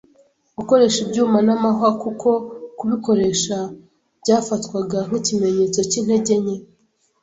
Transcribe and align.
gukoresha 0.57 0.99
ibyuma 1.05 1.37
n'amahwa 1.47 1.89
kuko 2.03 2.29
kubikoresha 2.77 3.57
byafatwaga 4.21 4.99
nk'ikimenyetso 5.07 5.79
cy'intege 5.89 6.33
nke. 6.41 6.57